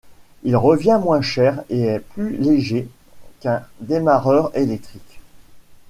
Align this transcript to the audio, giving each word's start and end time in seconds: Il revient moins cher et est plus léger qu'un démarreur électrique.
Il 0.41 0.57
revient 0.57 0.99
moins 0.99 1.21
cher 1.21 1.61
et 1.69 1.83
est 1.83 1.99
plus 1.99 2.35
léger 2.35 2.87
qu'un 3.39 3.61
démarreur 3.81 4.49
électrique. 4.57 5.19